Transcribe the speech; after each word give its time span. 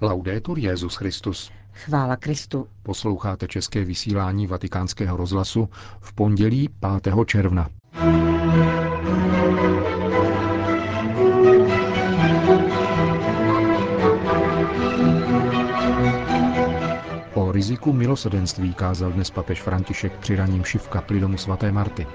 Laudetur 0.00 0.58
Jezus 0.58 0.96
Christus. 0.96 1.50
Chvála 1.72 2.16
Kristu. 2.16 2.68
Posloucháte 2.82 3.48
české 3.48 3.84
vysílání 3.84 4.46
Vatikánského 4.46 5.16
rozhlasu 5.16 5.68
v 6.00 6.12
pondělí 6.12 6.68
5. 7.02 7.14
června. 7.26 7.68
O 17.34 17.52
riziku 17.52 17.92
milosedenství 17.92 18.74
kázal 18.74 19.12
dnes 19.12 19.30
papež 19.30 19.62
František 19.62 20.12
při 20.18 20.36
raním 20.36 20.64
šiv 20.64 20.88
kapli 20.88 21.20
domu 21.20 21.38
svaté 21.38 21.72
Marty 21.72 22.06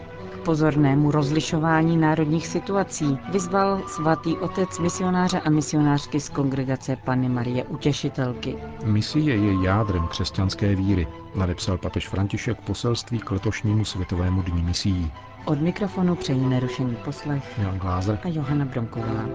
pozornému 0.45 1.11
rozlišování 1.11 1.97
národních 1.97 2.47
situací 2.47 3.17
vyzval 3.31 3.81
svatý 3.87 4.37
otec 4.37 4.79
misionáře 4.79 5.39
a 5.39 5.49
misionářky 5.49 6.19
z 6.19 6.29
kongregace 6.29 6.95
Panny 6.95 7.29
Marie 7.29 7.63
Utěšitelky. 7.63 8.55
Misie 8.85 9.35
je 9.35 9.63
jádrem 9.65 10.07
křesťanské 10.07 10.75
víry, 10.75 11.07
nadepsal 11.35 11.77
papež 11.77 12.07
František 12.07 12.61
poselství 12.61 13.19
k 13.19 13.31
letošnímu 13.31 13.85
světovému 13.85 14.41
dní 14.41 14.61
misií. 14.63 15.11
Od 15.45 15.61
mikrofonu 15.61 16.15
přejí 16.15 16.45
nerušený 16.45 16.95
poslech 16.95 17.59
Jan 17.59 17.79
Glázer 17.79 18.19
a 18.23 18.27
Johana 18.27 18.65
Bronková. 18.65 19.25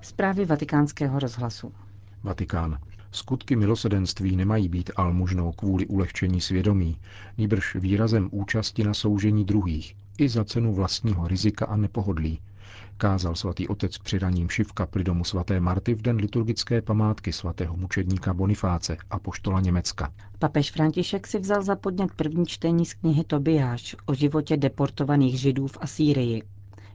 Zprávy 0.00 0.44
vatikánského 0.44 1.18
rozhlasu. 1.18 1.72
Vatikán. 2.22 2.78
Skutky 3.16 3.56
milosedenství 3.56 4.36
nemají 4.36 4.68
být 4.68 4.90
almužnou 4.96 5.52
kvůli 5.52 5.86
ulehčení 5.86 6.40
svědomí, 6.40 6.96
nýbrž 7.38 7.74
výrazem 7.74 8.28
účasti 8.32 8.84
na 8.84 8.94
soužení 8.94 9.44
druhých, 9.44 9.96
i 10.18 10.28
za 10.28 10.44
cenu 10.44 10.74
vlastního 10.74 11.28
rizika 11.28 11.66
a 11.66 11.76
nepohodlí, 11.76 12.40
kázal 12.96 13.34
svatý 13.34 13.68
otec 13.68 13.98
při 13.98 14.18
raním 14.18 14.48
šiv 14.48 14.72
kapli 14.72 15.04
domu 15.04 15.24
svaté 15.24 15.60
Marty 15.60 15.94
v 15.94 16.02
den 16.02 16.16
liturgické 16.16 16.82
památky 16.82 17.32
svatého 17.32 17.76
mučedníka 17.76 18.34
Bonifáce 18.34 18.96
a 19.10 19.18
poštola 19.18 19.60
Německa. 19.60 20.12
Papež 20.38 20.70
František 20.70 21.26
si 21.26 21.38
vzal 21.38 21.62
za 21.62 21.76
podnět 21.76 22.12
první 22.16 22.46
čtení 22.46 22.86
z 22.86 22.94
knihy 22.94 23.24
Tobiáš 23.24 23.96
o 24.06 24.14
životě 24.14 24.56
deportovaných 24.56 25.40
židů 25.40 25.66
v 25.66 25.78
Asýrii. 25.80 26.42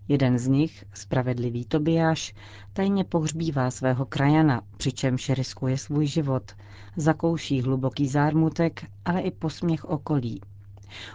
Jeden 0.08 0.40
z 0.40 0.48
nich, 0.48 0.86
spravedlivý 0.94 1.66
Tobiáš, 1.66 2.34
tajně 2.74 3.04
pohřbívá 3.04 3.72
svého 3.72 4.06
krajana, 4.06 4.62
přičemž 4.78 5.30
riskuje 5.30 5.78
svůj 5.78 6.08
život, 6.08 6.52
zakouší 6.98 7.62
hluboký 7.62 8.08
zármutek, 8.08 8.86
ale 9.06 9.22
i 9.22 9.32
posměch 9.32 9.86
okolí. 9.86 10.42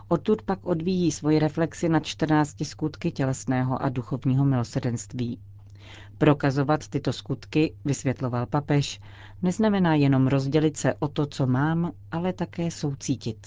Odtud 0.08 0.42
pak 0.42 0.66
odvíjí 0.66 1.12
svoji 1.12 1.38
reflexi 1.38 1.88
na 1.88 2.00
14 2.00 2.64
skutky 2.64 3.10
tělesného 3.10 3.82
a 3.82 3.88
duchovního 3.88 4.44
milosedenství. 4.44 5.38
Prokazovat 6.18 6.88
tyto 6.88 7.12
skutky, 7.12 7.74
vysvětloval 7.84 8.46
papež, 8.46 9.00
neznamená 9.42 9.94
jenom 9.94 10.26
rozdělit 10.26 10.76
se 10.76 10.94
o 10.94 11.08
to, 11.08 11.26
co 11.26 11.46
mám, 11.46 11.92
ale 12.12 12.32
také 12.32 12.70
soucítit. 12.70 13.46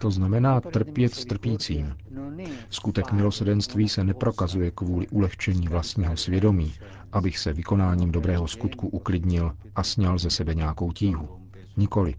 To 0.00 0.10
znamená 0.10 0.60
trpět 0.60 1.14
s 1.14 1.24
trpícím. 1.24 1.96
Skutek 2.70 3.12
milosedenství 3.12 3.88
se 3.88 4.04
neprokazuje 4.04 4.70
kvůli 4.70 5.08
ulehčení 5.08 5.68
vlastního 5.68 6.16
svědomí, 6.16 6.74
abych 7.12 7.38
se 7.38 7.52
vykonáním 7.52 8.12
dobrého 8.12 8.48
skutku 8.48 8.88
uklidnil 8.88 9.52
a 9.74 9.82
sněl 9.82 10.18
ze 10.18 10.30
sebe 10.30 10.54
nějakou 10.54 10.92
tíhu. 10.92 11.28
Nikoli. 11.76 12.14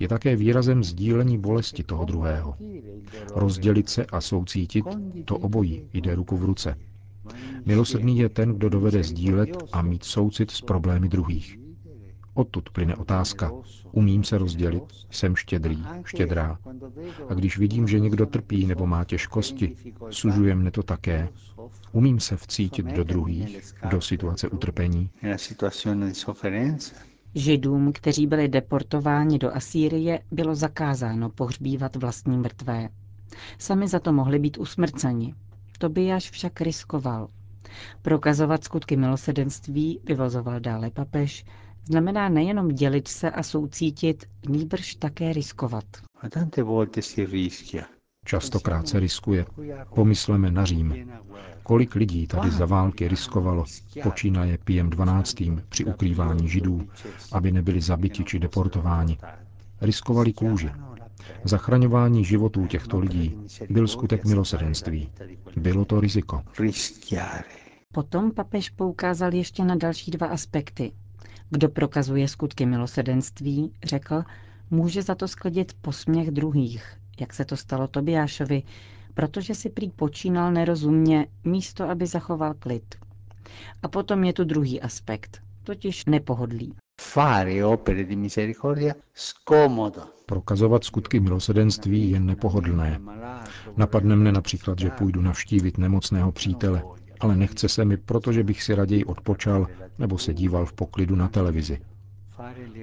Je 0.00 0.08
také 0.08 0.36
výrazem 0.36 0.84
sdílení 0.84 1.38
bolesti 1.38 1.82
toho 1.82 2.04
druhého. 2.04 2.54
Rozdělit 3.34 3.88
se 3.88 4.06
a 4.06 4.20
soucítit, 4.20 4.84
to 5.24 5.36
obojí 5.36 5.88
jde 5.92 6.14
ruku 6.14 6.36
v 6.36 6.44
ruce. 6.44 6.76
Milosrdný 7.66 8.18
je 8.18 8.28
ten, 8.28 8.52
kdo 8.54 8.68
dovede 8.68 9.02
sdílet 9.02 9.50
a 9.72 9.82
mít 9.82 10.04
soucit 10.04 10.50
s 10.50 10.60
problémy 10.60 11.08
druhých. 11.08 11.58
Odtud 12.34 12.70
plyne 12.70 12.96
otázka, 12.96 13.52
umím 13.92 14.24
se 14.24 14.38
rozdělit, 14.38 14.82
jsem 15.10 15.36
štědrý, 15.36 15.84
štědrá. 16.04 16.58
A 17.28 17.34
když 17.34 17.58
vidím, 17.58 17.88
že 17.88 18.00
někdo 18.00 18.26
trpí 18.26 18.66
nebo 18.66 18.86
má 18.86 19.04
těžkosti, 19.04 19.76
sužuje 20.10 20.54
mne 20.54 20.70
to 20.70 20.82
také. 20.82 21.28
Umím 21.92 22.20
se 22.20 22.36
vcítit 22.36 22.86
do 22.86 23.04
druhých, 23.04 23.74
do 23.90 24.00
situace 24.00 24.48
utrpení. 24.48 25.10
Židům, 27.34 27.92
kteří 27.92 28.26
byli 28.26 28.48
deportováni 28.48 29.38
do 29.38 29.56
Asýrie, 29.56 30.20
bylo 30.30 30.54
zakázáno 30.54 31.30
pohřbívat 31.30 31.96
vlastní 31.96 32.38
mrtvé. 32.38 32.88
Sami 33.58 33.88
za 33.88 34.00
to 34.00 34.12
mohli 34.12 34.38
být 34.38 34.58
usmrceni. 34.58 35.34
Tobiáš 35.78 36.30
však 36.30 36.60
riskoval. 36.60 37.28
Prokazovat 38.02 38.64
skutky 38.64 38.96
milosedenství, 38.96 40.00
vyvozoval 40.04 40.60
dále 40.60 40.90
papež, 40.90 41.44
znamená 41.84 42.28
nejenom 42.28 42.68
dělit 42.68 43.08
se 43.08 43.30
a 43.30 43.42
soucítit, 43.42 44.24
nýbrž 44.48 44.94
také 44.94 45.32
riskovat. 45.32 45.84
Častokrát 48.24 48.88
se 48.88 49.00
riskuje. 49.00 49.44
Pomysleme 49.94 50.50
na 50.50 50.64
Řím. 50.64 51.10
Kolik 51.62 51.94
lidí 51.94 52.26
tady 52.26 52.50
za 52.50 52.66
války 52.66 53.08
riskovalo, 53.08 53.64
počínaje 54.02 54.58
Piem 54.64 54.90
12. 54.90 55.36
při 55.68 55.84
ukrývání 55.84 56.48
židů, 56.48 56.88
aby 57.32 57.52
nebyli 57.52 57.80
zabiti 57.80 58.24
či 58.24 58.38
deportováni. 58.38 59.18
Riskovali 59.80 60.32
kůži. 60.32 60.70
Zachraňování 61.44 62.24
životů 62.24 62.66
těchto 62.66 62.98
lidí 62.98 63.36
byl 63.70 63.88
skutek 63.88 64.24
milosedenství. 64.24 65.10
Bylo 65.56 65.84
to 65.84 66.00
riziko. 66.00 66.42
Potom 67.92 68.30
papež 68.30 68.70
poukázal 68.70 69.34
ještě 69.34 69.64
na 69.64 69.74
další 69.74 70.10
dva 70.10 70.26
aspekty. 70.26 70.92
Kdo 71.50 71.68
prokazuje 71.68 72.28
skutky 72.28 72.66
milosedenství, 72.66 73.72
řekl, 73.84 74.22
může 74.70 75.02
za 75.02 75.14
to 75.14 75.28
sklidit 75.28 75.72
posměch 75.80 76.30
druhých, 76.30 76.96
jak 77.20 77.34
se 77.34 77.44
to 77.44 77.56
stalo 77.56 77.88
Tobiášovi, 77.88 78.62
protože 79.14 79.54
si 79.54 79.70
prý 79.70 79.90
počínal 79.90 80.52
nerozumně, 80.52 81.26
místo 81.44 81.90
aby 81.90 82.06
zachoval 82.06 82.54
klid. 82.54 82.94
A 83.82 83.88
potom 83.88 84.24
je 84.24 84.32
tu 84.32 84.44
druhý 84.44 84.80
aspekt, 84.80 85.42
totiž 85.64 86.04
nepohodlí. 86.04 86.74
Prokazovat 90.26 90.84
skutky 90.84 91.20
milosedenství 91.20 92.10
je 92.10 92.20
nepohodlné. 92.20 93.00
Napadne 93.76 94.16
mne 94.16 94.32
například, 94.32 94.78
že 94.78 94.90
půjdu 94.90 95.20
navštívit 95.22 95.78
nemocného 95.78 96.32
přítele, 96.32 96.82
ale 97.20 97.36
nechce 97.36 97.68
se 97.68 97.84
mi, 97.84 97.96
protože 97.96 98.44
bych 98.44 98.62
si 98.62 98.74
raději 98.74 99.04
odpočal 99.04 99.66
nebo 99.98 100.18
se 100.18 100.34
díval 100.34 100.66
v 100.66 100.72
poklidu 100.72 101.16
na 101.16 101.28
televizi. 101.28 101.78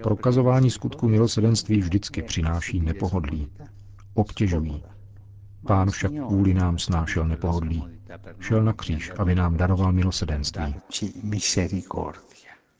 Prokazování 0.03 0.71
skutku 0.71 1.07
milosedenství 1.09 1.79
vždycky 1.79 2.21
přináší 2.21 2.79
nepohodlí. 2.79 3.47
Obtěžují. 4.13 4.83
Pán 5.67 5.89
však 5.91 6.11
kvůli 6.11 6.53
nám 6.53 6.77
snášel 6.77 7.25
nepohodlí. 7.25 7.83
Šel 8.39 8.63
na 8.63 8.73
kříž, 8.73 9.11
aby 9.17 9.35
nám 9.35 9.57
daroval 9.57 9.91
milosedenství. 9.91 10.75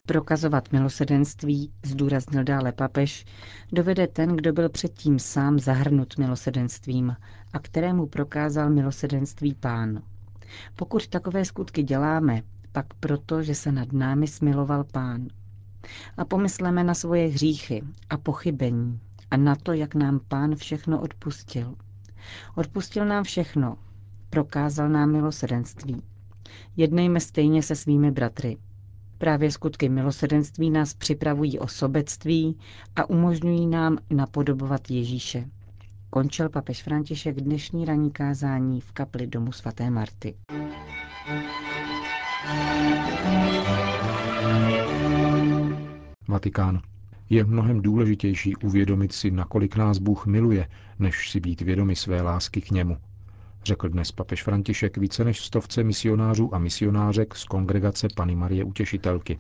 Prokazovat 0.08 0.72
milosedenství, 0.72 1.72
zdůraznil 1.86 2.44
dále 2.44 2.72
papež, 2.72 3.26
dovede 3.72 4.08
ten, 4.08 4.36
kdo 4.36 4.54
byl 4.54 4.70
předtím 4.70 5.20
sám 5.20 5.60
zahrnut 5.60 6.18
milosedenstvím 6.18 7.16
a 7.54 7.60
kterému 7.60 8.06
prokázal 8.08 8.70
milosedenství 8.70 9.54
pán. 9.54 10.02
Pokud 10.76 11.08
takové 11.08 11.46
skutky 11.46 11.84
děláme, 11.84 12.42
pak 12.72 12.94
proto, 12.94 13.44
že 13.44 13.56
se 13.56 13.72
nad 13.72 13.92
námi 13.94 14.28
smiloval 14.28 14.84
pán. 14.84 15.28
A 16.18 16.26
pomysleme 16.26 16.84
na 16.84 16.94
svoje 16.94 17.28
hříchy 17.28 17.84
a 18.10 18.18
pochybení 18.18 19.00
a 19.32 19.38
na 19.38 19.56
to, 19.56 19.74
jak 19.74 19.96
nám 19.96 20.20
pán 20.28 20.56
všechno 20.56 21.02
odpustil. 21.02 21.76
Odpustil 22.56 23.06
nám 23.06 23.24
všechno, 23.24 23.78
prokázal 24.30 24.90
nám 24.90 25.12
milosedenství. 25.12 26.04
Jednejme 26.78 27.20
stejně 27.20 27.64
se 27.64 27.76
svými 27.76 28.12
bratry. 28.12 28.58
Právě 29.18 29.52
skutky 29.52 29.90
milosedenství 29.90 30.70
nás 30.70 30.94
připravují 30.94 31.60
o 31.60 31.68
sobectví 31.68 32.58
a 32.96 33.10
umožňují 33.10 33.68
nám 33.68 33.98
napodobovat 34.10 34.92
Ježíše. 34.92 35.46
Končil 36.10 36.50
papež 36.50 36.84
František 36.84 37.42
dnešní 37.42 37.86
ranní 37.86 38.12
kázání 38.12 38.82
v 38.82 38.92
kapli 38.92 39.28
domu 39.28 39.52
svaté 39.52 39.90
Marty. 39.90 40.36
Vatikán. 46.28 46.82
Je 47.30 47.44
mnohem 47.44 47.82
důležitější 47.82 48.56
uvědomit 48.56 49.14
si, 49.14 49.32
nakolik 49.32 49.76
nás 49.76 49.98
Bůh 49.98 50.26
miluje, 50.26 50.68
než 51.00 51.30
si 51.30 51.40
být 51.40 51.62
vědomi 51.62 51.96
své 51.96 52.22
lásky 52.22 52.62
k 52.62 52.72
němu, 52.72 52.98
řekl 53.68 53.90
dnes 53.90 54.12
papež 54.12 54.44
František 54.44 54.98
více 54.98 55.24
než 55.24 55.40
stovce 55.40 55.84
misionářů 55.84 56.56
a 56.56 56.60
misionářek 56.60 57.36
z 57.36 57.44
kongregace 57.44 58.08
Pany 58.16 58.36
Marie 58.36 58.64
Utěšitelky. 58.64 59.40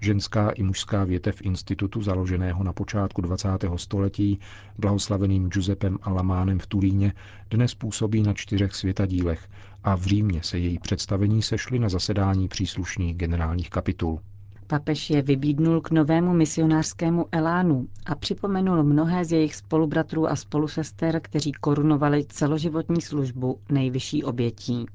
Ženská 0.00 0.50
i 0.50 0.62
mužská 0.62 1.04
větev 1.04 1.42
institutu 1.42 2.02
založeného 2.02 2.64
na 2.64 2.72
počátku 2.72 3.22
20. 3.22 3.48
století 3.76 4.38
blahoslaveným 4.78 5.48
Giuseppem 5.48 5.98
Alamánem 6.02 6.58
v 6.58 6.66
Turíně 6.66 7.12
dnes 7.50 7.74
působí 7.74 8.22
na 8.22 8.32
čtyřech 8.32 8.74
světadílech 8.74 9.48
a 9.84 9.94
v 9.96 10.02
Římě 10.02 10.42
se 10.42 10.58
její 10.58 10.78
představení 10.78 11.42
sešly 11.42 11.78
na 11.78 11.88
zasedání 11.88 12.48
příslušných 12.48 13.16
generálních 13.16 13.70
kapitul. 13.70 14.20
Papež 14.66 15.10
je 15.10 15.22
vybídnul 15.22 15.80
k 15.80 15.90
novému 15.90 16.32
misionářskému 16.32 17.26
elánu 17.32 17.86
a 18.06 18.14
připomenul 18.14 18.82
mnohé 18.82 19.24
z 19.24 19.32
jejich 19.32 19.54
spolubratrů 19.54 20.28
a 20.28 20.36
spolusester, 20.36 21.20
kteří 21.22 21.52
korunovali 21.52 22.24
celoživotní 22.24 23.00
službu 23.00 23.58
nejvyšší 23.70 24.24
obětí. 24.24 24.86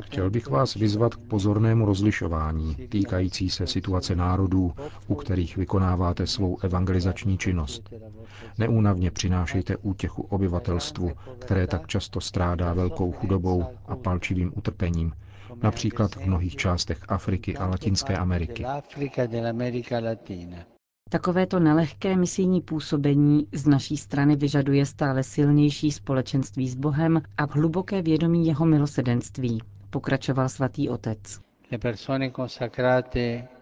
Chtěl 0.00 0.30
bych 0.30 0.46
vás 0.48 0.74
vyzvat 0.74 1.14
k 1.14 1.18
pozornému 1.18 1.86
rozlišování 1.86 2.74
týkající 2.74 3.50
se 3.50 3.66
situace 3.66 4.16
národů, 4.16 4.72
u 5.08 5.14
kterých 5.14 5.56
vykonáváte 5.56 6.26
svou 6.26 6.58
evangelizační 6.62 7.38
činnost. 7.38 7.90
Neúnavně 8.58 9.10
přinášejte 9.10 9.76
útěchu 9.76 10.22
obyvatelstvu, 10.22 11.12
které 11.38 11.66
tak 11.66 11.86
často 11.86 12.20
strádá 12.20 12.72
velkou 12.72 13.12
chudobou 13.12 13.64
a 13.86 13.96
palčivým 13.96 14.52
utrpením, 14.56 15.12
například 15.62 16.14
v 16.14 16.26
mnohých 16.26 16.56
částech 16.56 16.98
Afriky 17.08 17.56
a 17.56 17.66
Latinské 17.66 18.16
Ameriky. 18.16 18.64
Takovéto 21.10 21.60
nelehké 21.60 22.16
misijní 22.16 22.60
působení 22.60 23.46
z 23.52 23.66
naší 23.66 23.96
strany 23.96 24.36
vyžaduje 24.36 24.86
stále 24.86 25.22
silnější 25.22 25.92
společenství 25.92 26.68
s 26.68 26.74
Bohem 26.74 27.22
a 27.38 27.46
hluboké 27.50 28.02
vědomí 28.02 28.46
jeho 28.46 28.66
milosedenství, 28.66 29.62
pokračoval 29.90 30.48
svatý 30.48 30.88
otec. 30.88 31.40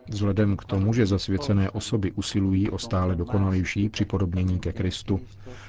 Vzhledem 0.09 0.57
k 0.57 0.65
tomu, 0.65 0.93
že 0.93 1.07
zasvěcené 1.07 1.71
osoby 1.71 2.13
usilují 2.13 2.71
o 2.71 2.79
stále 2.79 3.17
dokonalejší 3.17 3.89
připodobnění 3.89 4.59
ke 4.59 4.73
Kristu, 4.73 5.21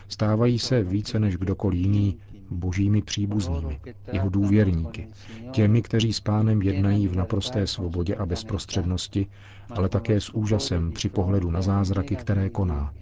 stávají 0.07 0.59
se 0.59 0.83
více 0.83 1.19
než 1.19 1.37
kdokoliv 1.37 1.79
jiný 1.79 2.17
božími 2.51 3.01
příbuznými, 3.01 3.79
jeho 4.11 4.29
důvěrníky, 4.29 5.07
těmi, 5.51 5.81
kteří 5.81 6.13
s 6.13 6.19
pánem 6.19 6.61
jednají 6.61 7.07
v 7.07 7.15
naprosté 7.15 7.67
svobodě 7.67 8.15
a 8.15 8.25
bezprostřednosti, 8.25 9.27
ale 9.69 9.89
také 9.89 10.21
s 10.21 10.29
úžasem 10.29 10.91
při 10.91 11.09
pohledu 11.09 11.51
na 11.51 11.61
zázraky, 11.61 12.15
které 12.15 12.49
koná. 12.49 12.93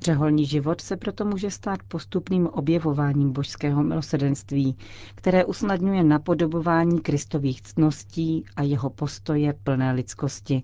Řeholní 0.00 0.46
život 0.46 0.80
se 0.80 0.96
proto 0.96 1.24
může 1.24 1.50
stát 1.50 1.80
postupným 1.88 2.46
objevováním 2.46 3.32
božského 3.32 3.82
milosedenství, 3.82 4.76
které 5.14 5.44
usnadňuje 5.44 6.04
napodobování 6.04 7.00
kristových 7.00 7.62
ctností 7.62 8.44
a 8.56 8.62
jeho 8.62 8.90
postoje 8.90 9.54
plné 9.64 9.92
lidskosti, 9.92 10.62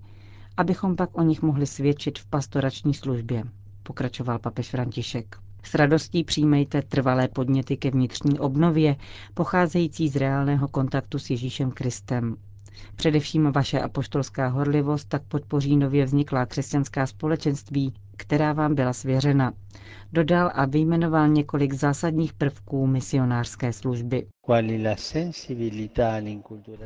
abychom 0.56 0.96
pak 0.96 1.18
o 1.18 1.22
nich 1.22 1.42
mohli 1.42 1.66
svědčit 1.66 2.18
v 2.18 2.26
pastorační 2.26 2.94
službě, 2.94 3.44
pokračoval 3.82 4.38
papež 4.38 4.70
František. 4.70 5.47
S 5.62 5.74
radostí 5.74 6.24
přijmejte 6.24 6.82
trvalé 6.82 7.28
podněty 7.28 7.76
ke 7.76 7.90
vnitřní 7.90 8.38
obnově, 8.38 8.96
pocházející 9.34 10.08
z 10.08 10.16
reálného 10.16 10.68
kontaktu 10.68 11.18
s 11.18 11.30
Ježíšem 11.30 11.70
Kristem. 11.70 12.36
Především 12.96 13.52
vaše 13.52 13.80
apoštolská 13.80 14.48
horlivost 14.48 15.08
tak 15.08 15.22
podpoří 15.22 15.76
nově 15.76 16.04
vzniklá 16.04 16.46
křesťanská 16.46 17.06
společenství, 17.06 17.94
která 18.16 18.52
vám 18.52 18.74
byla 18.74 18.92
svěřena. 18.92 19.52
Dodal 20.12 20.50
a 20.54 20.64
vyjmenoval 20.64 21.28
několik 21.28 21.72
zásadních 21.74 22.32
prvků 22.32 22.86
misionářské 22.86 23.72
služby. 23.72 24.26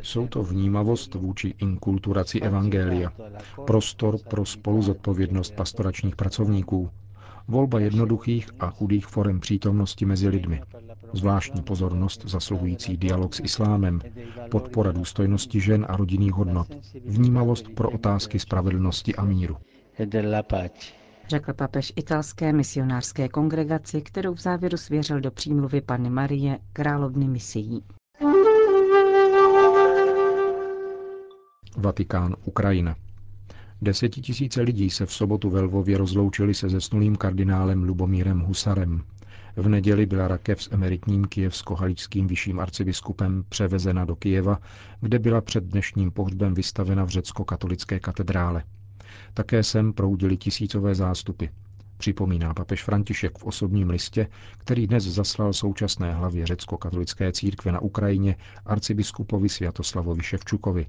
Jsou 0.03 0.27
to 0.29 0.43
vnímavost 0.43 1.15
vůči 1.15 1.55
inkulturaci 1.59 2.41
Evangelia, 2.41 3.13
prostor 3.67 4.19
pro 4.19 4.45
spoluzodpovědnost 4.45 5.55
pastoračních 5.55 6.17
pracovníků, 6.17 6.91
volba 7.49 7.81
jednoduchých 7.81 8.51
a 8.61 8.71
chudých 8.71 9.07
forem 9.07 9.41
přítomnosti 9.41 10.07
mezi 10.07 10.29
lidmi, 10.29 10.63
zvláštní 11.13 11.63
pozornost 11.63 12.25
zasluhující 12.27 12.97
dialog 12.97 13.35
s 13.35 13.41
islámem, 13.41 14.01
podpora 14.51 14.93
důstojnosti 14.93 15.61
žen 15.61 15.87
a 15.89 15.97
rodinných 15.97 16.33
hodnot, 16.33 16.69
vnímavost 17.05 17.69
pro 17.69 17.91
otázky 17.91 18.39
spravedlnosti 18.39 19.15
a 19.15 19.25
míru. 19.25 19.57
Řekl 21.29 21.53
papež 21.53 21.93
italské 21.97 22.53
misionářské 22.53 23.29
kongregaci, 23.29 24.03
kterou 24.03 24.35
v 24.35 24.41
závěru 24.41 24.77
svěřil 24.77 25.21
do 25.21 25.31
přímluvy 25.31 25.81
Panny 25.81 26.11
Marie, 26.11 26.59
královny 26.73 27.29
misií. 27.29 27.83
Vatikán, 31.77 32.37
Ukrajina. 32.45 32.97
Desetitisíce 33.83 34.63
lidí 34.63 34.91
se 34.91 35.07
v 35.07 35.13
sobotu 35.13 35.51
ve 35.51 35.61
Lvově 35.61 35.99
rozloučili 35.99 36.55
se 36.55 36.69
zesnulým 36.69 37.17
kardinálem 37.17 37.83
Lubomírem 37.83 38.41
Husarem. 38.41 39.03
V 39.57 39.69
neděli 39.69 40.07
byla 40.07 40.29
rakev 40.29 40.63
s 40.63 40.73
emeritním 40.73 41.25
kijevsko-haličským 41.25 42.27
vyšším 42.27 42.61
arcibiskupem 42.61 43.45
převezena 43.49 44.05
do 44.05 44.17
Kijeva, 44.17 44.59
kde 45.01 45.19
byla 45.19 45.41
před 45.41 45.65
dnešním 45.65 46.11
pohřbem 46.11 46.55
vystavena 46.55 47.05
v 47.05 47.09
řecko-katolické 47.09 48.01
katedrále. 48.01 48.65
Také 49.35 49.63
sem 49.63 49.93
proudili 49.93 50.37
tisícové 50.37 50.95
zástupy. 50.95 51.47
Připomíná 51.97 52.55
papež 52.55 52.85
František 52.85 53.39
v 53.39 53.45
osobním 53.45 53.91
listě, 53.91 54.29
který 54.59 54.87
dnes 54.87 55.05
zaslal 55.05 55.53
současné 55.53 56.15
hlavě 56.15 56.47
řecko-katolické 56.47 57.33
církve 57.33 57.73
na 57.73 57.81
Ukrajině 57.81 58.37
arcibiskupovi 58.67 59.49
Sviatoslavovi 59.49 60.23
Ševčukovi. 60.23 60.87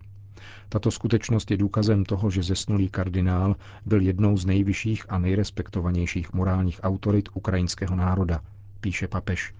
Tato 0.69 0.91
skutečnost 0.91 1.51
je 1.51 1.57
důkazem 1.57 2.05
toho, 2.05 2.29
že 2.31 2.43
zesnulý 2.43 2.89
kardinál 2.89 3.55
byl 3.85 4.01
jednou 4.01 4.37
z 4.37 4.45
nejvyšších 4.45 5.05
a 5.09 5.19
nejrespektovanějších 5.19 6.33
morálních 6.33 6.79
autorit 6.83 7.29
ukrajinského 7.33 7.95
národa, 7.95 8.41
píše 8.81 9.07
papež. 9.07 9.53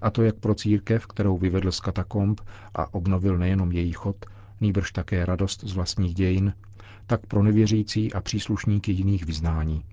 A 0.00 0.10
to 0.10 0.22
jak 0.22 0.36
pro 0.36 0.54
církev, 0.54 1.06
kterou 1.06 1.38
vyvedl 1.38 1.72
z 1.72 1.80
katakomb 1.80 2.40
a 2.74 2.94
obnovil 2.94 3.38
nejenom 3.38 3.72
její 3.72 3.92
chod, 3.92 4.16
nýbrž 4.60 4.92
také 4.92 5.26
radost 5.26 5.64
z 5.64 5.72
vlastních 5.72 6.14
dějin, 6.14 6.52
tak 7.06 7.26
pro 7.26 7.42
nevěřící 7.42 8.12
a 8.12 8.20
příslušníky 8.20 8.92
jiných 8.92 9.26
vyznání. 9.26 9.84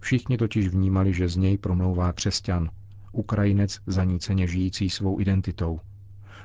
Všichni 0.00 0.36
totiž 0.36 0.68
vnímali, 0.68 1.12
že 1.14 1.28
z 1.28 1.36
něj 1.36 1.58
promlouvá 1.58 2.12
křesťan, 2.12 2.70
Ukrajinec 3.12 3.78
zaníceně 3.86 4.46
žijící 4.46 4.90
svou 4.90 5.20
identitou, 5.20 5.80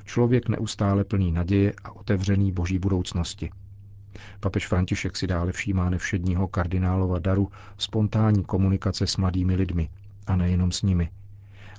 člověk 0.05 0.49
neustále 0.49 1.03
plný 1.03 1.31
naděje 1.31 1.73
a 1.83 1.91
otevřený 1.91 2.51
boží 2.51 2.79
budoucnosti. 2.79 3.51
Papež 4.39 4.67
František 4.67 5.17
si 5.17 5.27
dále 5.27 5.51
všímá 5.51 5.89
nevšedního 5.89 6.47
kardinálova 6.47 7.19
daru 7.19 7.49
spontánní 7.77 8.43
komunikace 8.43 9.07
s 9.07 9.17
mladými 9.17 9.55
lidmi, 9.55 9.89
a 10.27 10.35
nejenom 10.35 10.71
s 10.71 10.81
nimi. 10.81 11.09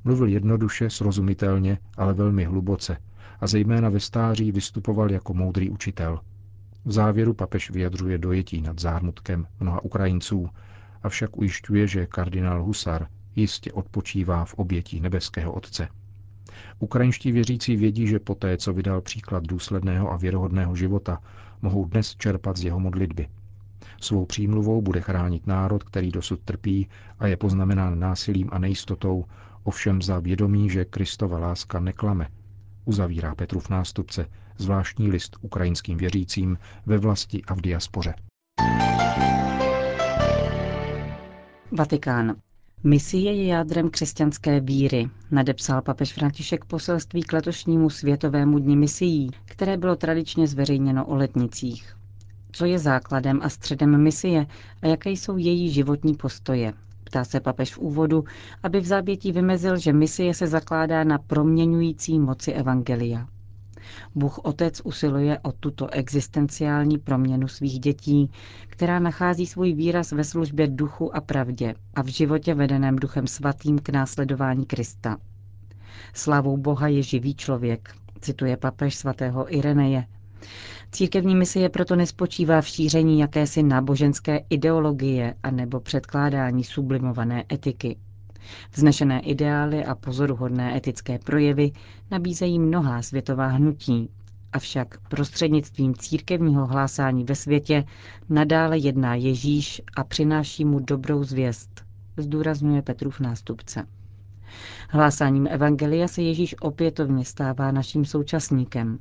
Mluvil 0.04 0.26
jednoduše, 0.26 0.90
srozumitelně, 0.90 1.78
ale 1.96 2.14
velmi 2.14 2.44
hluboce 2.44 2.96
a 3.40 3.46
zejména 3.46 3.88
ve 3.88 4.00
stáří 4.00 4.52
vystupoval 4.52 5.10
jako 5.10 5.34
moudrý 5.34 5.70
učitel. 5.70 6.20
V 6.84 6.92
závěru 6.92 7.34
papež 7.34 7.70
vyjadřuje 7.70 8.18
dojetí 8.18 8.62
nad 8.62 8.78
zármutkem 8.80 9.46
mnoha 9.60 9.84
Ukrajinců, 9.84 10.48
avšak 11.02 11.36
ujišťuje, 11.38 11.86
že 11.86 12.06
kardinál 12.06 12.62
Husar 12.62 13.06
jistě 13.36 13.72
odpočívá 13.72 14.44
v 14.44 14.54
obětí 14.54 15.00
nebeského 15.00 15.52
Otce. 15.52 15.88
Ukrajinští 16.78 17.32
věřící 17.32 17.76
vědí, 17.76 18.06
že 18.06 18.18
poté, 18.18 18.56
co 18.56 18.72
vydal 18.72 19.00
příklad 19.00 19.46
důsledného 19.46 20.12
a 20.12 20.16
věrohodného 20.16 20.76
života, 20.76 21.18
mohou 21.62 21.84
dnes 21.84 22.16
čerpat 22.16 22.56
z 22.56 22.64
jeho 22.64 22.80
modlitby. 22.80 23.28
Svou 24.00 24.26
přímluvou 24.26 24.82
bude 24.82 25.00
chránit 25.00 25.46
národ, 25.46 25.84
který 25.84 26.10
dosud 26.10 26.40
trpí 26.40 26.88
a 27.18 27.26
je 27.26 27.36
poznamenán 27.36 27.98
násilím 27.98 28.48
a 28.52 28.58
nejistotou, 28.58 29.24
ovšem 29.64 30.02
za 30.02 30.18
vědomí, 30.18 30.70
že 30.70 30.84
Kristova 30.84 31.38
láska 31.38 31.80
neklame. 31.80 32.28
Uzavírá 32.84 33.34
Petrův 33.34 33.68
nástupce 33.68 34.26
zvláštní 34.58 35.10
list 35.10 35.36
ukrajinským 35.40 35.98
věřícím 35.98 36.58
ve 36.86 36.98
vlasti 36.98 37.42
a 37.46 37.54
v 37.54 37.60
diaspoře. 37.60 38.14
Vatikán. 41.72 42.36
Misie 42.86 43.32
je 43.32 43.46
jádrem 43.46 43.90
křesťanské 43.90 44.60
víry, 44.60 45.08
nadepsal 45.30 45.82
papež 45.82 46.12
František 46.12 46.64
poselství 46.64 47.22
k 47.22 47.32
letošnímu 47.32 47.90
Světovému 47.90 48.58
dni 48.58 48.76
misií, 48.76 49.30
které 49.44 49.76
bylo 49.76 49.96
tradičně 49.96 50.46
zveřejněno 50.46 51.06
o 51.06 51.14
letnicích. 51.14 51.96
Co 52.52 52.64
je 52.64 52.78
základem 52.78 53.40
a 53.42 53.48
středem 53.48 54.02
misie 54.02 54.46
a 54.82 54.86
jaké 54.86 55.10
jsou 55.10 55.36
její 55.36 55.70
životní 55.70 56.14
postoje? 56.14 56.72
Ptá 57.04 57.24
se 57.24 57.40
papež 57.40 57.74
v 57.74 57.78
úvodu, 57.78 58.24
aby 58.62 58.80
v 58.80 58.86
zábětí 58.86 59.32
vymezil, 59.32 59.76
že 59.78 59.92
misie 59.92 60.34
se 60.34 60.46
zakládá 60.46 61.04
na 61.04 61.18
proměňující 61.18 62.18
moci 62.18 62.52
Evangelia. 62.52 63.26
Bůh 64.14 64.38
Otec 64.38 64.80
usiluje 64.84 65.38
o 65.38 65.52
tuto 65.52 65.90
existenciální 65.90 66.98
proměnu 66.98 67.48
svých 67.48 67.80
dětí, 67.80 68.30
která 68.68 68.98
nachází 68.98 69.46
svůj 69.46 69.72
výraz 69.72 70.12
ve 70.12 70.24
službě 70.24 70.66
duchu 70.66 71.16
a 71.16 71.20
pravdě 71.20 71.74
a 71.94 72.02
v 72.02 72.06
životě 72.06 72.54
vedeném 72.54 72.96
duchem 72.96 73.26
svatým 73.26 73.78
k 73.78 73.88
následování 73.88 74.66
Krista. 74.66 75.16
Slavou 76.14 76.56
Boha 76.56 76.88
je 76.88 77.02
živý 77.02 77.34
člověk, 77.34 77.94
cituje 78.20 78.56
papež 78.56 78.94
svatého 78.94 79.54
Ireneje. 79.54 80.06
Církevní 80.92 81.34
misie 81.34 81.68
proto 81.68 81.96
nespočívá 81.96 82.60
v 82.60 82.66
šíření 82.68 83.20
jakési 83.20 83.62
náboženské 83.62 84.40
ideologie 84.50 85.34
anebo 85.42 85.80
předkládání 85.80 86.64
sublimované 86.64 87.44
etiky. 87.52 87.96
Vznešené 88.72 89.20
ideály 89.20 89.84
a 89.84 89.94
pozoruhodné 89.94 90.76
etické 90.76 91.18
projevy 91.18 91.72
nabízejí 92.10 92.58
mnohá 92.58 93.02
světová 93.02 93.46
hnutí, 93.46 94.10
avšak 94.52 94.98
prostřednictvím 95.08 95.94
církevního 95.94 96.66
hlásání 96.66 97.24
ve 97.24 97.34
světě 97.34 97.84
nadále 98.28 98.78
jedná 98.78 99.14
Ježíš 99.14 99.82
a 99.96 100.04
přináší 100.04 100.64
mu 100.64 100.80
dobrou 100.80 101.24
zvěst, 101.24 101.84
zdůrazňuje 102.16 102.82
Petrův 102.82 103.20
nástupce. 103.20 103.86
Hlásáním 104.90 105.46
Evangelia 105.50 106.08
se 106.08 106.22
Ježíš 106.22 106.54
opětovně 106.60 107.24
stává 107.24 107.72
naším 107.72 108.04
současníkem. 108.04 108.98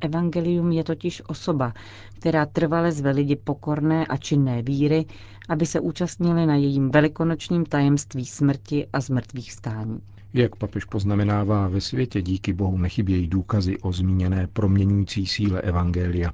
Evangelium 0.00 0.72
je 0.72 0.84
totiž 0.84 1.22
osoba, 1.26 1.72
která 2.12 2.46
trvale 2.46 2.92
zve 2.92 3.10
lidi 3.10 3.36
pokorné 3.36 4.06
a 4.06 4.16
činné 4.16 4.62
víry, 4.62 5.06
aby 5.48 5.66
se 5.66 5.80
účastnili 5.80 6.46
na 6.46 6.54
jejím 6.54 6.90
velikonočním 6.90 7.64
tajemství 7.64 8.26
smrti 8.26 8.86
a 8.92 9.00
zmrtvých 9.00 9.52
stání. 9.52 10.00
Jak 10.34 10.56
papež 10.56 10.84
poznamenává, 10.84 11.68
ve 11.68 11.80
světě 11.80 12.22
díky 12.22 12.52
Bohu 12.52 12.78
nechybějí 12.78 13.26
důkazy 13.26 13.78
o 13.78 13.92
zmíněné 13.92 14.46
proměňující 14.46 15.26
síle 15.26 15.60
Evangelia. 15.60 16.32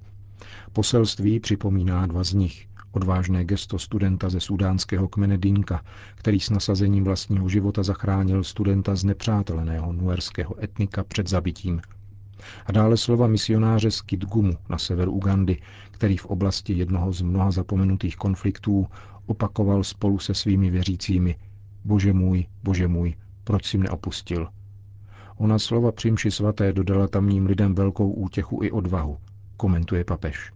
Poselství 0.73 1.41
připomíná 1.41 2.07
dva 2.07 2.25
z 2.25 2.33
nich. 2.33 2.67
Odvážné 2.93 3.45
gesto 3.45 3.79
studenta 3.79 4.31
ze 4.31 4.41
sudánského 4.41 5.09
kmene 5.09 5.39
Dinka, 5.39 5.83
který 6.15 6.41
s 6.41 6.51
nasazením 6.51 7.05
vlastního 7.05 7.49
života 7.49 7.83
zachránil 7.83 8.45
studenta 8.45 8.95
z 8.95 9.05
nepřáteleného 9.05 9.93
nuerského 9.93 10.65
etnika 10.65 11.05
před 11.05 11.29
zabitím. 11.29 11.81
A 12.67 12.73
dále 12.73 12.97
slova 12.97 13.27
misionáře 13.27 13.91
z 13.91 14.01
Kidgumu 14.01 14.53
na 14.69 14.79
severu 14.79 15.13
Ugandy, 15.13 15.61
který 15.91 16.17
v 16.17 16.27
oblasti 16.27 16.73
jednoho 16.73 17.13
z 17.13 17.23
mnoha 17.23 17.51
zapomenutých 17.51 18.17
konfliktů 18.17 18.87
opakoval 19.27 19.85
spolu 19.85 20.19
se 20.19 20.35
svými 20.35 20.71
věřícími 20.71 21.37
Bože 21.85 22.13
můj, 22.13 22.47
Bože 22.63 22.89
můj, 22.89 23.15
proč 23.45 23.67
jsi 23.67 23.79
mne 23.79 23.91
opustil? 23.91 24.49
Ona 25.37 25.59
slova 25.59 25.93
při 25.93 26.31
svaté 26.31 26.73
dodala 26.73 27.09
tamním 27.09 27.47
lidem 27.47 27.75
velkou 27.75 28.11
útěchu 28.11 28.63
i 28.63 28.71
odvahu, 28.71 29.19
komentuje 29.57 30.05
papež. 30.05 30.53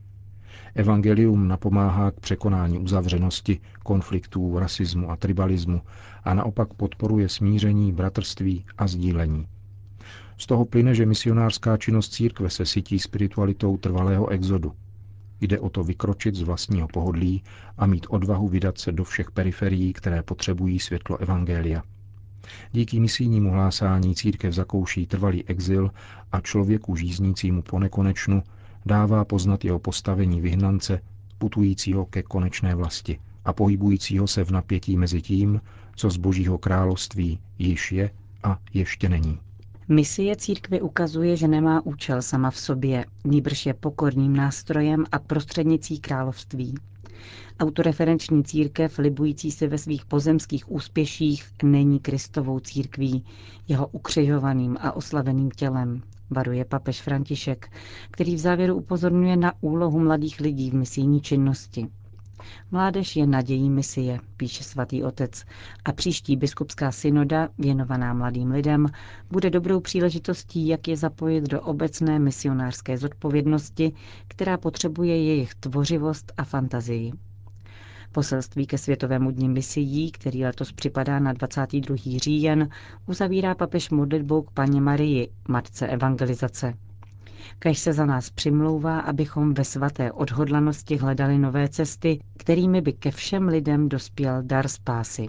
Evangelium 0.75 1.49
napomáhá 1.49 2.11
k 2.11 2.20
překonání 2.20 2.78
uzavřenosti, 2.78 3.61
konfliktů, 3.82 4.59
rasismu 4.59 5.11
a 5.11 5.16
tribalismu 5.16 5.82
a 6.25 6.35
naopak 6.35 6.75
podporuje 6.75 7.28
smíření, 7.28 7.92
bratrství 7.92 8.64
a 8.78 8.87
sdílení. 8.87 9.47
Z 10.40 10.47
toho 10.47 10.64
plyne, 10.64 10.94
že 10.94 11.06
misionářská 11.06 11.76
činnost 11.76 12.12
církve 12.12 12.50
se 12.50 12.66
sytí 12.66 12.99
spiritualitou 12.99 13.76
trvalého 13.76 14.28
exodu. 14.28 14.73
Jde 15.40 15.59
o 15.59 15.70
to 15.70 15.85
vykročit 15.85 16.35
z 16.35 16.42
vlastního 16.42 16.88
pohodlí 16.88 17.42
a 17.78 17.87
mít 17.87 18.06
odvahu 18.09 18.49
vydat 18.49 18.78
se 18.78 18.92
do 18.92 19.04
všech 19.04 19.30
periferií, 19.30 19.92
které 19.92 20.23
potřebují 20.23 20.78
světlo 20.78 21.16
Evangelia. 21.16 21.82
Díky 22.73 23.00
misijnímu 23.00 23.50
hlásání 23.50 24.14
církev 24.14 24.54
zakouší 24.54 25.06
trvalý 25.06 25.44
exil 25.44 25.90
a 26.32 26.40
člověku 26.40 26.97
žíznícímu 26.97 27.62
po 27.62 27.78
nekonečnu 27.78 28.42
dává 28.87 29.25
poznat 29.25 29.64
jeho 29.64 29.78
postavení 29.78 30.40
vyhnance, 30.40 31.00
putujícího 31.38 32.06
ke 32.06 32.23
konečné 32.23 32.75
vlasti 32.75 33.18
a 33.44 33.52
pohybujícího 33.52 34.26
se 34.26 34.44
v 34.44 34.50
napětí 34.50 34.97
mezi 34.97 35.23
tím, 35.23 35.61
co 35.97 36.11
z 36.11 36.16
božího 36.16 36.59
království 36.59 37.38
již 37.59 37.92
je 37.92 38.11
a 38.42 38.59
ještě 38.75 39.09
není. 39.09 39.38
Misie 39.92 40.37
církvy 40.37 40.80
ukazuje, 40.80 41.37
že 41.37 41.49
nemá 41.49 41.87
účel 41.87 42.23
sama 42.23 42.50
v 42.50 42.59
sobě, 42.59 43.04
níbrž 43.25 43.66
je 43.66 43.75
pokorným 43.75 44.37
nástrojem 44.37 45.04
a 45.12 45.18
prostřednicí 45.18 45.99
království. 46.00 46.75
Autoreferenční 47.61 48.44
církev, 48.44 48.99
libující 48.99 49.50
se 49.50 49.66
ve 49.66 49.78
svých 49.78 50.04
pozemských 50.04 50.70
úspěších, 50.73 51.44
není 51.62 52.00
Kristovou 52.00 52.61
církví, 52.61 53.25
jeho 53.68 53.87
ukřižovaným 53.87 54.76
a 54.80 54.92
oslaveným 54.92 55.50
tělem, 55.50 56.02
varuje 56.30 56.64
papež 56.64 57.02
František, 57.02 57.73
který 58.11 58.35
v 58.35 58.38
závěru 58.38 58.75
upozorňuje 58.76 59.37
na 59.37 59.52
úlohu 59.61 59.99
mladých 59.99 60.40
lidí 60.40 60.70
v 60.70 60.75
misijní 60.75 61.20
činnosti. 61.20 61.87
Mládež 62.70 63.16
je 63.16 63.26
nadějí 63.26 63.70
misie, 63.70 64.18
píše 64.37 64.64
svatý 64.64 65.04
otec, 65.04 65.44
a 65.85 65.92
příští 65.92 66.37
biskupská 66.37 66.92
synoda, 66.92 67.49
věnovaná 67.59 68.14
mladým 68.14 68.50
lidem, 68.50 68.87
bude 69.30 69.50
dobrou 69.50 69.80
příležitostí, 69.80 70.68
jak 70.68 70.88
je 70.88 70.97
zapojit 70.97 71.44
do 71.44 71.61
obecné 71.61 72.18
misionářské 72.18 72.99
zodpovědnosti, 72.99 73.92
která 74.28 74.56
potřebuje 74.56 75.25
jejich 75.25 75.54
tvořivost 75.54 76.32
a 76.37 76.44
fantazii. 76.44 77.12
Poselství 78.12 78.66
ke 78.66 78.78
Světovému 78.78 79.30
dní 79.30 79.49
misií, 79.49 80.12
který 80.12 80.44
letos 80.44 80.73
připadá 80.73 81.18
na 81.18 81.32
22. 81.32 81.97
říjen, 82.16 82.68
uzavírá 83.06 83.54
papež 83.54 83.90
modlitbou 83.90 84.42
k 84.42 84.50
paně 84.50 84.80
Marii, 84.80 85.28
matce 85.49 85.87
evangelizace. 85.88 86.75
Kež 87.59 87.78
se 87.78 87.92
za 87.92 88.06
nás 88.06 88.30
přimlouvá, 88.30 89.00
abychom 89.00 89.54
ve 89.54 89.64
svaté 89.64 90.12
odhodlanosti 90.12 90.97
hledali 90.97 91.38
nové 91.38 91.68
cesty, 91.68 92.18
kterými 92.37 92.80
by 92.80 92.92
ke 92.92 93.11
všem 93.11 93.49
lidem 93.49 93.88
dospěl 93.88 94.42
dar 94.42 94.68
spásy. 94.68 95.28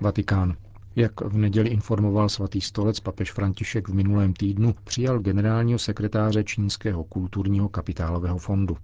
Vatikán. 0.00 0.54
Jak 0.96 1.20
v 1.20 1.36
neděli 1.38 1.68
informoval 1.68 2.28
svatý 2.28 2.60
stolec, 2.60 3.00
papež 3.00 3.32
František 3.32 3.88
v 3.88 3.94
minulém 3.94 4.32
týdnu 4.32 4.74
přijal 4.84 5.18
generálního 5.18 5.78
sekretáře 5.78 6.44
Čínského 6.44 7.04
kulturního 7.04 7.68
kapitálového 7.68 8.38
fondu. 8.38 8.76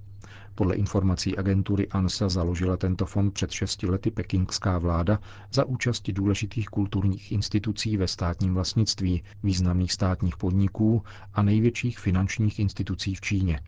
Podle 0.54 0.74
informací 0.74 1.36
agentury 1.36 1.88
ANSA 1.88 2.28
založila 2.28 2.76
tento 2.76 3.06
fond 3.06 3.30
před 3.30 3.50
šesti 3.50 3.86
lety 3.86 4.10
pekingská 4.10 4.78
vláda 4.78 5.18
za 5.52 5.64
účasti 5.64 6.12
důležitých 6.12 6.68
kulturních 6.68 7.32
institucí 7.32 7.96
ve 7.96 8.08
státním 8.08 8.54
vlastnictví, 8.54 9.22
významných 9.42 9.92
státních 9.92 10.36
podniků 10.36 11.02
a 11.34 11.42
největších 11.42 11.98
finančních 11.98 12.58
institucí 12.58 13.14
v 13.14 13.20
Číně. 13.20 13.60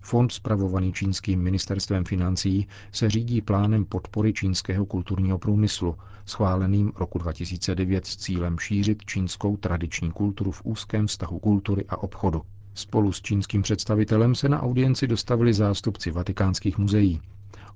Fond 0.00 0.32
spravovaný 0.32 0.92
čínským 0.92 1.42
ministerstvem 1.42 2.04
financí 2.04 2.66
se 2.92 3.10
řídí 3.10 3.40
plánem 3.40 3.84
podpory 3.84 4.32
čínského 4.32 4.86
kulturního 4.86 5.38
průmyslu, 5.38 5.96
schváleným 6.26 6.92
roku 6.96 7.18
2009 7.18 8.06
s 8.06 8.16
cílem 8.16 8.58
šířit 8.58 9.04
čínskou 9.04 9.56
tradiční 9.56 10.10
kulturu 10.10 10.50
v 10.50 10.62
úzkém 10.64 11.06
vztahu 11.06 11.38
kultury 11.38 11.84
a 11.88 11.96
obchodu. 12.02 12.42
Spolu 12.74 13.12
s 13.12 13.22
čínským 13.22 13.62
představitelem 13.62 14.34
se 14.34 14.48
na 14.48 14.62
audienci 14.62 15.06
dostavili 15.06 15.52
zástupci 15.54 16.10
vatikánských 16.10 16.78
muzeí. 16.78 17.20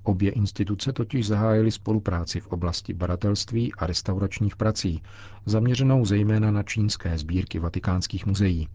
Obě 0.03 0.31
instituce 0.31 0.93
totiž 0.93 1.27
zahájily 1.27 1.71
spolupráci 1.71 2.39
v 2.39 2.47
oblasti 2.47 2.93
badatelství 2.93 3.73
a 3.73 3.87
restauračních 3.87 4.55
prací, 4.55 5.01
zaměřenou 5.45 6.05
zejména 6.05 6.51
na 6.51 6.63
čínské 6.63 7.17
sbírky 7.17 7.59
vatikánských 7.59 8.25
muzeí. 8.25 8.67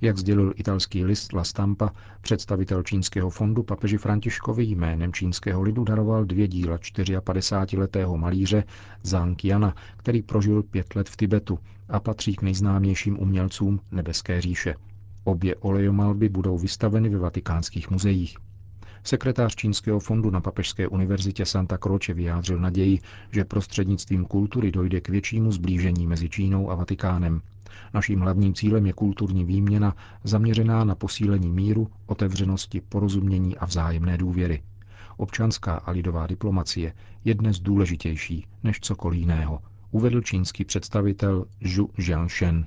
Jak 0.00 0.18
sdělil 0.18 0.52
italský 0.56 1.04
list 1.04 1.32
La 1.32 1.44
Stampa, 1.44 1.90
představitel 2.20 2.82
čínského 2.82 3.30
fondu 3.30 3.62
papeži 3.62 3.98
Františkovi 3.98 4.64
jménem 4.64 5.12
čínského 5.12 5.62
lidu 5.62 5.84
daroval 5.84 6.24
dvě 6.24 6.48
díla 6.48 6.76
54-letého 6.78 8.16
malíře 8.16 8.64
Zhang 9.02 9.44
Yana, 9.44 9.74
který 9.96 10.22
prožil 10.22 10.62
pět 10.62 10.96
let 10.96 11.08
v 11.08 11.16
Tibetu 11.16 11.58
a 11.88 12.00
patří 12.00 12.36
k 12.36 12.42
nejznámějším 12.42 13.18
umělcům 13.20 13.80
Nebeské 13.90 14.40
říše. 14.40 14.74
Obě 15.26 15.56
olejomalby 15.56 16.28
budou 16.28 16.58
vystaveny 16.58 17.08
ve 17.08 17.18
vatikánských 17.18 17.90
muzeích. 17.90 18.36
Sekretář 19.04 19.54
Čínského 19.54 20.00
fondu 20.00 20.30
na 20.30 20.40
Papežské 20.40 20.88
univerzitě 20.88 21.46
Santa 21.46 21.78
Croce 21.78 22.14
vyjádřil 22.14 22.58
naději, 22.58 23.00
že 23.32 23.44
prostřednictvím 23.44 24.24
kultury 24.24 24.70
dojde 24.72 25.00
k 25.00 25.08
většímu 25.08 25.52
zblížení 25.52 26.06
mezi 26.06 26.28
Čínou 26.28 26.70
a 26.70 26.74
Vatikánem. 26.74 27.40
Naším 27.94 28.20
hlavním 28.20 28.54
cílem 28.54 28.86
je 28.86 28.92
kulturní 28.92 29.44
výměna 29.44 29.96
zaměřená 30.24 30.84
na 30.84 30.94
posílení 30.94 31.48
míru, 31.48 31.88
otevřenosti, 32.06 32.80
porozumění 32.80 33.56
a 33.56 33.66
vzájemné 33.66 34.18
důvěry. 34.18 34.62
Občanská 35.16 35.74
a 35.74 35.90
lidová 35.90 36.26
diplomacie 36.26 36.92
je 37.24 37.34
dnes 37.34 37.60
důležitější 37.60 38.46
než 38.62 38.80
cokoliv 38.80 39.20
jiného, 39.20 39.62
uvedl 39.90 40.20
čínský 40.20 40.64
představitel 40.64 41.44
Zhu 41.64 41.90
Jianshen. 41.98 42.66